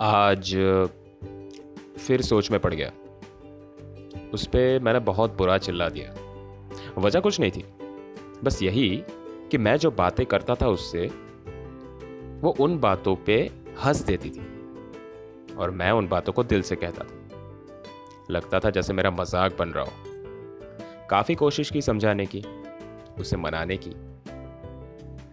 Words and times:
आज, 0.00 0.54
फिर 1.98 2.22
सोच 2.22 2.50
में 2.50 2.60
पड़ 2.60 2.74
गया। 2.74 2.92
उस 4.34 4.46
पर 4.46 4.80
मैंने 4.82 4.98
बहुत 4.98 5.36
बुरा 5.36 5.58
चिल्ला 5.58 5.88
दिया। 5.88 6.14
वजह 6.98 7.20
कुछ 7.20 7.40
नहीं 7.40 7.50
थी। 7.50 7.64
बस 8.44 8.62
यही 8.62 9.04
कि 9.50 9.58
मैं 9.58 9.76
जो 9.76 9.90
बातें 9.90 10.26
करता 10.26 10.54
था 10.54 10.68
उससे, 10.68 11.06
वो 12.40 12.54
उन 12.60 12.78
बातों 12.78 13.16
पे 13.16 13.50
हंस 13.84 14.02
देती 14.02 14.30
थी। 14.30 14.46
और 15.54 15.70
मैं 15.70 15.90
उन 15.90 16.08
बातों 16.08 16.32
को 16.32 16.44
दिल 16.44 16.62
से 16.62 16.76
कहता 16.76 17.04
था। 17.04 17.38
लगता 18.30 18.60
था 18.60 18.70
जैसे 18.70 18.92
मेरा 18.92 19.10
मज़ाक 19.10 19.58
बन 19.58 19.68
रहा 19.68 19.84
हो। 19.84 19.92
काफ़ी 21.10 21.34
कोशिश 21.34 21.70
की 21.70 21.82
समझाने 21.82 22.26
की, 22.26 22.44
उसे 23.20 23.36
मनाने 23.36 23.76
की। 23.76 23.90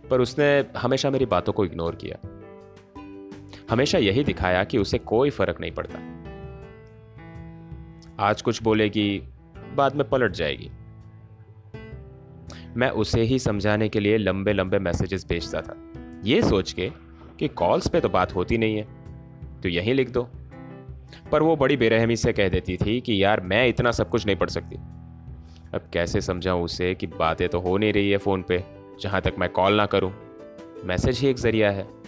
पर 0.10 0.22
उसने 0.22 0.66
हमेशा 0.78 1.10
मेरी 1.10 1.26
बातों 1.26 1.54
को 1.54 1.66
इग्नोर 1.66 1.96
किया। 1.96 2.33
हमेशा 3.74 3.98
यही 3.98 4.24
दिखाया 4.24 4.64
कि 4.64 4.78
उसे 4.78 4.98
कोई 4.98 5.30
फ़र्क 5.30 5.62
नहीं 5.62 5.72
पड़ता। 5.72 6.00
आज 8.20 8.42
कुछ 8.42 8.64
बोलेगी, 8.64 9.24
बाद 9.76 9.96
में 9.96 10.10
पलट 10.10 10.32
जाएगी। 10.32 10.70
मैं 12.78 12.90
उसे 12.90 13.22
ही 13.22 13.40
समझाने 13.40 13.90
के 13.90 14.00
लिए 14.00 14.18
लंबे 14.18 14.54
लंबे 14.54 14.80
मैसेजेस 14.80 15.26
भेजता 15.30 15.62
था। 15.62 15.76
ये 16.26 16.42
सोच 16.42 16.74
के 16.74 16.92
कि 17.40 17.48
कॉल्स 17.48 17.88
पे 17.88 18.00
तो 18.00 18.10
बात 18.10 18.36
होती 18.36 18.58
नहीं 18.58 18.78
है 18.78 18.88
तो 19.62 19.70
यहीं 19.70 19.94
लिख 19.94 20.10
दो। 20.10 20.30
पर 21.32 21.42
वो 21.42 21.56
बड़ी 21.56 21.78
बेरहमी 21.78 22.16
से 22.16 22.34
कह 22.34 22.50
देती 22.50 22.78
थी 22.78 23.02
कि 23.02 23.24
यार, 23.24 23.42
मैं 23.42 23.68
इतना 23.68 23.92
सब 23.92 24.10
कुछ 24.10 24.26
नहीं 24.26 24.36
पढ़ 24.36 24.50
सकती। 24.50 24.76
अब 25.74 25.90
कैसे 25.94 26.22
समझाऊं 26.22 26.64
उसे 26.64 26.96
कि 26.96 27.08
बातें 27.08 27.50
तो 27.50 27.60
हो 27.60 27.78
नहीं 27.78 27.94
रही 27.94 28.12
है 28.12 28.18
फ़ोन 28.18 28.42
पे, 28.42 28.64
जहाँ 29.02 29.22
तक 29.22 29.34
मैं 29.40 29.50
कॉल 29.50 29.74
ना 29.74 29.86
करूँ? 29.86 30.14
मैसेज 30.84 31.20
ही 31.20 31.28
एक 31.28 31.38
ज़रिया 31.38 31.72
है। 31.72 32.03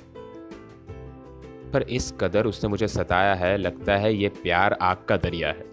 पर 1.74 1.82
इस 1.82 2.14
कदर 2.22 2.46
उसने 2.46 2.70
मुझे 2.70 2.88
सताया 2.88 3.34
है, 3.34 3.58
लगता 3.58 3.96
है 3.98 4.14
ये 4.16 4.30
प्यार 4.44 4.74
आग 4.74 5.06
का 5.10 5.18
दरिया 5.18 5.50
है। 5.50 5.66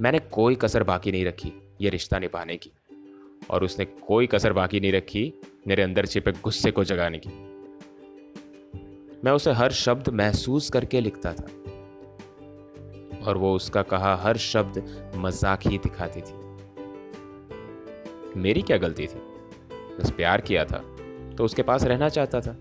मैंने 0.00 0.18
कोई 0.32 0.54
कसर 0.54 0.82
बाकी 0.82 1.12
नहीं 1.12 1.24
रखी 1.24 1.52
ये 1.80 1.90
रिश्ता 1.90 2.18
निभाने 2.18 2.56
की। 2.56 2.70
और 3.50 3.64
उसने 3.64 3.84
कोई 3.84 4.26
कसर 4.26 4.52
बाकी 4.52 4.80
नहीं 4.80 4.92
रखी 4.92 5.32
मेरे 5.68 5.82
अंदर 5.82 6.06
छिपे 6.06 6.32
गुस्से 6.34 6.70
को 6.70 6.84
जगाने 6.84 7.18
की। 7.18 7.30
मैं 9.24 9.32
उसे 9.32 9.52
हर 9.52 9.72
शब्द 9.72 10.08
महसूस 10.08 10.70
करके 10.70 11.00
लिखता 11.00 11.32
था। 11.32 11.46
और 13.22 13.36
वो 13.36 13.54
उसका 13.54 13.82
कहा 13.82 14.14
हर 14.16 14.36
शब्द 14.36 15.12
मज़ाक 15.16 15.66
ही 15.66 15.78
दिखाती 15.78 16.20
थी। 16.20 16.34
मेरी 18.40 18.62
क्या 18.62 18.76
गलती 18.76 19.06
थी? 19.06 19.20
बस 19.98 20.10
प्यार 20.10 20.40
किया 20.40 20.64
था 20.64 20.78
तो 21.36 21.44
उसके 21.44 21.62
पास 21.62 21.84
रहना 21.84 22.08
चाहता 22.08 22.40
था। 22.40 22.56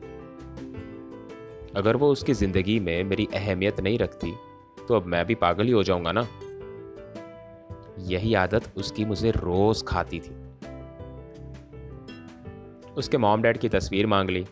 अगर 1.78 1.95
वो 1.95 2.12
उसकी 2.12 2.34
ज़िंदगी 2.34 2.80
में 2.80 3.04
मेरी 3.04 3.28
अहमियत 3.34 3.80
नहीं 3.80 4.00
रखती 4.00 4.34
तो 4.88 4.95
अब 4.95 5.06
मैं 5.06 5.26
भी 5.26 5.36
पागल 5.36 5.64
ही 5.64 5.72
हो 5.72 5.84
जाऊँगा 5.84 6.12
ना? 6.12 6.28
यही 8.00 8.34
आदत 8.34 8.73
उसकी 8.78 9.06
मुझे 9.06 9.32
रोज 9.32 9.84
खाती 9.88 10.20
थी। 10.20 10.36
उसके 12.94 13.17
मॉम 13.17 13.42
डैड 13.42 13.58
की 13.58 13.70
तस्वीर 13.70 14.08
मांग 14.08 14.30
ली। 14.30 14.45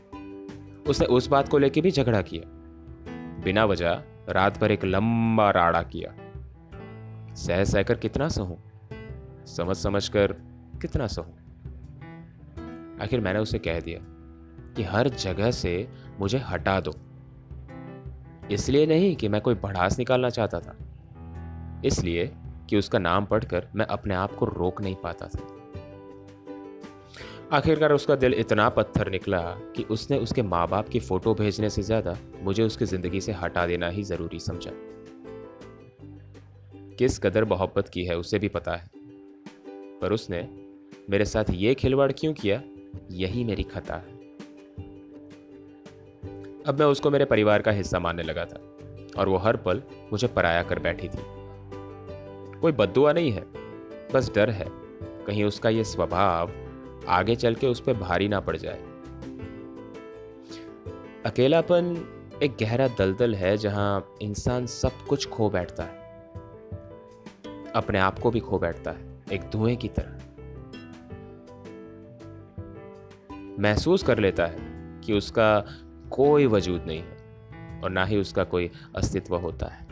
उसने 0.88 1.06
उस 1.08 1.28
बात 1.28 1.50
को 1.50 1.58
लेकर 1.58 1.82
भी 1.82 1.92
झगड़ा 1.92 2.22
किया। 2.22 2.42
बिना 3.44 3.66
वजह 3.66 4.04
रात 4.30 4.58
भर 4.58 4.72
एक 4.72 4.86
लंबा 4.86 5.52
राड़ा 5.52 5.84
किया। 5.84 6.16
सह 7.36 7.64
सहकर 7.64 7.96
कितना 7.96 8.28
सहूं? 8.28 8.56
समझ 9.46 9.78
समझ 9.78 10.10
कर 10.10 10.32
कितना 10.82 11.08
सहूं? 11.08 11.34
आखिर 13.04 13.20
मैंने 13.20 13.40
उसे 13.40 13.60
कह 13.60 13.80
दिया 13.80 14.00
कि 14.74 14.84
हर 14.84 15.10
जगह 15.10 15.52
से 15.52 15.90
मुझे 16.20 16.38
हटा 16.38 16.80
दो। 16.80 16.92
इसलिए 18.54 18.86
नहीं 18.86 19.16
कि 19.16 19.28
मैं 19.28 19.42
कोई 19.42 19.56
बढ़ास 19.56 19.98
निकालना 20.00 20.30
चाहता 20.30 20.60
था। 20.60 20.76
इसलिए 21.86 22.32
कि 22.70 22.78
उसका 22.78 23.00
नाम 23.00 23.26
पढ़कर 23.26 23.68
मैं 23.76 23.86
अपने 23.86 24.16
आप 24.16 24.36
को 24.36 24.46
रोक 24.46 24.82
नहीं 24.82 24.96
पाता 24.96 25.28
था। 25.28 25.48
आखिरकार 27.52 27.92
उसका 27.92 28.16
दिल 28.16 28.34
इतना 28.34 28.68
पत्थर 28.70 29.10
निकला 29.12 29.42
कि 29.76 29.84
उसने 29.84 30.18
उसके 30.18 30.42
माँ 30.42 30.68
बाप 30.68 30.90
की 30.90 31.00
फ़ोटो 31.00 31.34
भेजने 31.34 31.70
से 31.70 31.82
ज़्यादा 31.82 32.16
मुझे 32.42 32.64
उसकी 32.64 32.86
ज़िंदगी 32.86 33.22
से 33.22 33.32
हटा 33.32 33.66
देना 33.68 33.90
ही 33.90 34.04
ज़रूरी 34.04 34.40
समझा। 34.40 34.72
किस 36.98 37.20
कदर 37.20 37.46
मोहब्बत 37.46 37.90
की 37.90 38.06
है 38.06 38.18
उसे 38.18 38.40
भी 38.40 38.48
पता 38.48 38.76
है। 38.76 38.90
पर 40.02 40.14
उसने 40.14 40.48
मेरे 41.10 41.26
साथ 41.26 41.46
ये 41.50 41.74
खिलवाड़ 41.76 42.12
क्यों 42.12 42.34
किया, 42.34 42.62
यही 43.12 43.44
मेरी 43.44 43.64
खता 43.64 43.96
है। 43.96 44.13
अब 46.68 46.80
मैं 46.80 46.86
उसको 46.86 47.10
मेरे 47.12 47.26
परिवार 47.26 47.62
का 47.62 47.72
हिस्सा 47.72 48.00
मानने 48.00 48.24
लगा 48.24 48.46
था 48.46 48.60
और 49.20 49.30
वो 49.30 49.38
हर 49.38 49.58
पल 49.58 49.82
मुझे 50.12 50.28
पराया 50.28 50.64
कर 50.64 50.80
बैठी 50.80 51.10
थी। 51.10 51.24
कोई 52.62 52.72
बदुआ 52.72 53.14
नहीं 53.14 53.32
है, 53.32 53.44
बस 54.14 54.32
डर 54.36 54.50
है, 54.50 54.66
कहीं 55.28 55.44
उसका 55.44 55.70
ये 55.70 55.84
स्वभाव 55.84 56.52
आगे 57.08 57.36
चल 57.36 57.56
के 57.56 57.68
उस 57.68 57.80
पर 57.80 57.94
भारी 57.94 58.28
ना 58.28 58.40
पड़ 58.40 58.58
जाए। 58.58 58.80
अकेलापन 61.26 61.96
एक 62.44 62.56
गहरा 62.62 62.88
दलदल 62.88 63.36
है 63.36 63.58
जहाँ 63.58 64.16
इंसान 64.22 64.66
सब 64.66 65.06
कुछ 65.10 65.28
खो 65.30 65.50
बैठता 65.50 65.84
है। 65.84 66.02
अपने 67.76 68.00
आप 68.00 68.20
को 68.20 68.32
भी 68.32 68.40
खो 68.40 68.60
बैठता 68.60 68.92
है, 68.92 69.22
एक 69.32 69.50
धुएँ 69.50 69.76
की 69.76 69.88
तरह। 69.88 70.20
महसूस 73.60 74.04
कर 74.04 74.20
लेता 74.20 74.46
है 74.46 74.58
कि 75.02 75.14
उसका 75.14 75.66
कोई 76.14 76.46
वजूद 76.46 76.84
नहीं 76.88 77.00
है 77.00 77.18
और 77.84 77.90
ना 77.90 78.06
ही 78.06 78.18
उसका 78.18 78.44
कोई 78.44 78.72
अस्तित्व 78.96 79.36
होता 79.36 79.66
है। 79.66 79.83